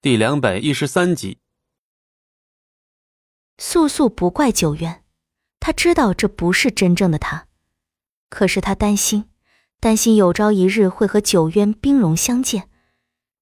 [0.00, 1.38] 第两百一十三集。
[3.58, 5.02] 素素不怪九渊，
[5.58, 7.48] 他知道这不是真正的他，
[8.30, 9.28] 可是他担心，
[9.80, 12.70] 担心有朝一日会和九渊兵戎相见，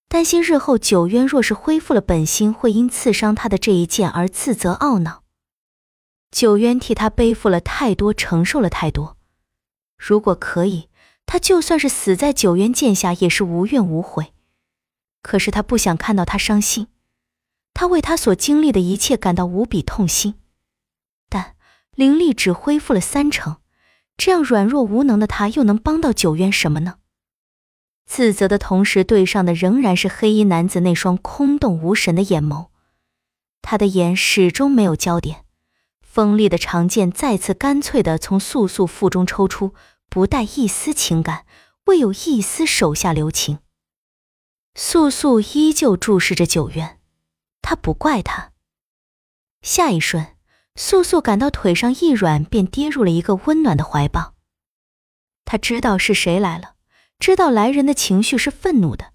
[0.08, 5.24] 担心日后九渊若是恢复了本心，会因刺伤他的这一剑而自责懊恼。
[6.30, 9.18] 九渊替他背负了太多，承受了太多，
[9.98, 10.88] 如果可以，
[11.26, 14.32] 他就算是死在九渊剑下，也是无怨无悔。
[15.26, 16.86] 可是他不想看到他伤心，
[17.74, 20.36] 他为他所经历的一切感到无比痛心。
[21.28, 21.56] 但
[21.96, 23.56] 灵力只恢复了三成，
[24.16, 26.98] 这样软弱无能的他，又能帮到九渊什么呢？
[28.06, 32.68] 自责的同时，对上的仍然是黑衣男子那双空洞无神的眼眸，
[33.62, 35.44] 他的眼始终没有焦点。
[36.00, 39.74] 锋利的长剑再次干脆地从素素腹中抽出，
[40.08, 41.46] 不带一丝情感，
[41.86, 43.58] 未有一丝手下留情。
[44.78, 47.00] 素素依旧注视着九渊，
[47.62, 48.52] 他不怪他。
[49.62, 50.36] 下一瞬，
[50.74, 54.34] 素素感到腿上一软，便跌入了一个温暖的怀抱。
[55.46, 56.74] 他知道是谁来了，
[57.18, 59.14] 知道来人的情绪是愤怒的，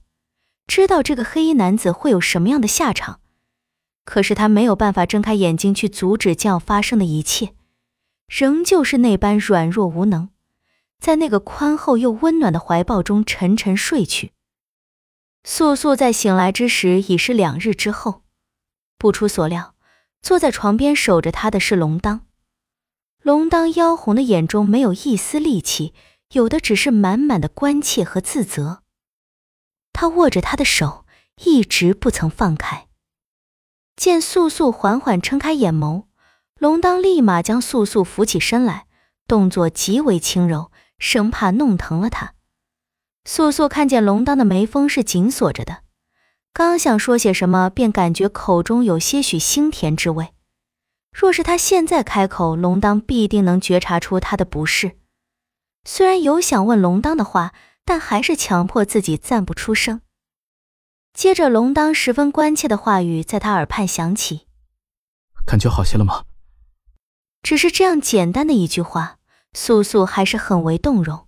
[0.65, 3.19] 知道这个黑衣男子会有什么样的下场。
[4.03, 7.53] 可是他没有办法睁开眼睛去阻止将要发生的一切，
[8.27, 10.29] 仍旧是那般软弱无能，
[10.99, 14.31] 在那个宽厚又温暖的怀抱中沉沉睡去。
[15.43, 18.23] 素素在醒来之时已是两日之后，
[18.97, 19.75] 不出所料，
[20.21, 22.27] 坐在床边守着她的是龙当。
[23.21, 25.93] 龙当妖红的眼中没有一丝戾气，
[26.33, 28.83] 有的只是满满的关切和自责。
[29.93, 31.05] 他握着她的手，
[31.43, 32.87] 一直不曾放开。
[33.95, 36.05] 见素素缓缓撑开眼眸，
[36.57, 38.87] 龙当立马将素素扶起身来，
[39.27, 42.33] 动作极为轻柔，生怕弄疼了她。
[43.25, 45.83] 素素看见龙当的眉峰是紧锁着的，
[46.53, 50.33] 刚想说些什么，便感觉口中有些许腥甜之味。
[51.11, 54.97] 若是他现在开口，龙当必定能觉察出他的不适。
[55.83, 57.53] 虽然有想问龙当的话，
[57.83, 60.01] 但还是强迫自己暂不出声。
[61.13, 64.47] 接着，龙当十分关切的话语在他耳畔响起
[65.45, 66.23] ：“感觉好些了吗？”
[67.43, 69.17] 只是这样简单的一句话，
[69.53, 71.27] 素素还是很为动容。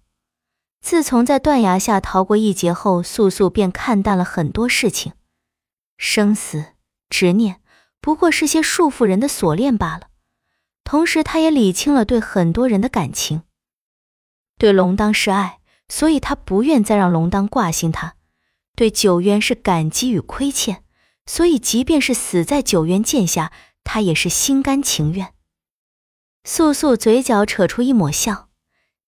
[0.83, 5.13] 自从在断崖下逃过一劫后，素素便看淡了很多事情，
[5.97, 6.65] 生死
[7.09, 7.61] 执念
[8.01, 10.09] 不过是些束缚人的锁链罢了。
[10.83, 13.43] 同时，她也理清了对很多人的感情。
[14.57, 18.15] 对龙当是爱，所以她不愿再让龙当挂心她；
[18.75, 20.83] 对九渊是感激与亏欠，
[21.25, 23.53] 所以即便是死在九渊剑下，
[23.85, 25.33] 她也是心甘情愿。
[26.43, 28.49] 素素嘴角扯出一抹笑。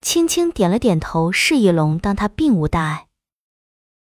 [0.06, 3.08] 轻轻点了点头，示意龙当他并无大碍。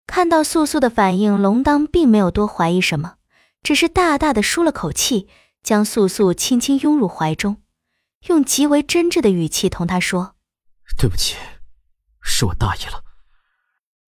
[0.09, 3.15] 看到素素的反应，龙当并没有多怀疑什么，
[3.63, 5.29] 只是大大的舒了口气，
[5.63, 7.63] 将素素轻轻拥入怀中，
[8.27, 10.35] 用极为真挚的语气同她说
[10.99, 11.37] ：“对不起，
[12.21, 13.05] 是我大意了。”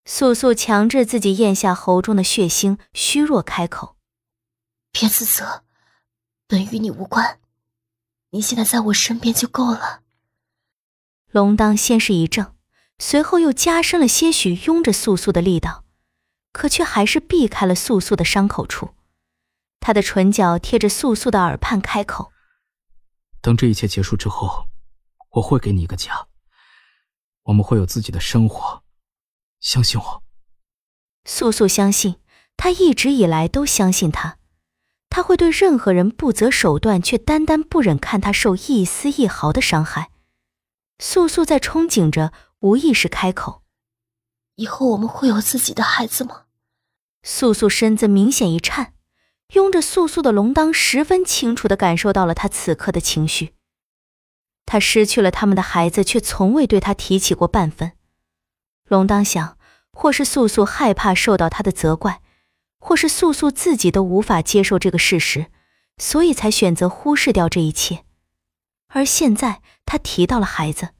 [0.04, 3.94] 素素强制自己咽下喉中的血腥，虚弱开口
[4.90, 5.62] ：“别自责，
[6.48, 7.38] 本与你无关，
[8.30, 10.00] 你现在在我身边就够了。”
[11.36, 12.54] 龙当先是一怔，
[12.98, 15.84] 随后又加深了些许拥着素素的力道，
[16.50, 18.94] 可却还是避开了素素的伤口处。
[19.78, 22.32] 他的唇角贴着素素的耳畔，开口
[23.42, 24.68] ：“等这一切结束之后，
[25.32, 26.28] 我会给你一个家，
[27.42, 28.82] 我们会有自己的生活，
[29.60, 30.22] 相信我。”
[31.28, 32.16] 素素相信，
[32.56, 34.38] 他一直以来都相信他，
[35.10, 40.12] 他会对任何人不择手段，却单单不忍看他受一丝一毫的伤害。
[40.98, 43.62] 素素在憧憬着，无意识开口
[44.56, 46.44] ：“以后我们会有自己的孩子吗？”
[47.22, 48.94] 素素身子明显一颤，
[49.54, 53.54] 拥着素素的龙当十分清楚的感受到了她此刻的情绪。
[54.64, 57.92] 他失去了他们的孩子，却从未对他提起过半分。
[58.88, 59.56] 龙当想，
[59.92, 62.20] 或是素素害怕受到他的责怪，
[62.80, 65.46] 或是素素自己都无法接受这个事实，
[65.98, 68.05] 所以才选择忽视掉这一切。
[68.96, 69.60] 而现在。
[69.88, 70.94] 他提到了孩子，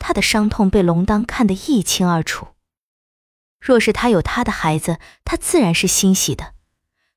[0.00, 2.48] 他的伤痛被龙当看得一清二楚。
[3.60, 6.54] 若是他有他的孩子，他自然是欣喜的。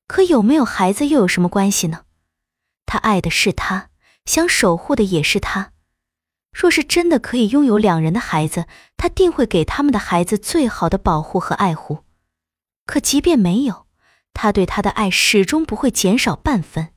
[0.06, 2.04] 可有没有孩子又有什么关系呢？
[2.86, 3.90] 他爱的是他，
[4.24, 5.72] 想守护的也是他。
[6.52, 12.04] 若是真的可以拥有两人的孩子，他定会给他们的孩子最好的保护和爱护。
[12.86, 13.88] 可即便没有，
[14.32, 16.94] 他对他的爱始终不会减少半分。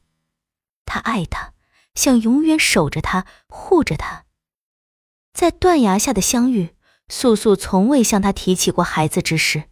[0.85, 1.54] 他爱他。
[1.95, 4.25] 想永远守着他，护着他。
[5.33, 6.75] 在断崖下的相遇，
[7.09, 9.63] 素素从未向他提起过孩子之事。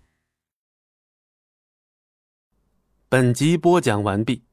[3.07, 4.43] 本集播讲完毕，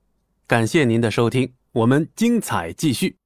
[0.47, 3.20] 感谢您的收听，我们精彩继续。